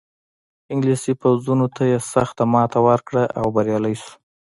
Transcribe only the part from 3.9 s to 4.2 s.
شو.